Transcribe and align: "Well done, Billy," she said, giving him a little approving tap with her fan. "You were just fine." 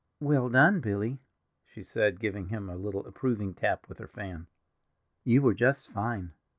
"Well 0.19 0.49
done, 0.49 0.79
Billy," 0.81 1.19
she 1.63 1.83
said, 1.83 2.19
giving 2.19 2.47
him 2.47 2.67
a 2.71 2.75
little 2.75 3.05
approving 3.05 3.53
tap 3.53 3.87
with 3.87 3.99
her 3.99 4.07
fan. 4.07 4.47
"You 5.23 5.43
were 5.43 5.53
just 5.53 5.91
fine." 5.91 6.31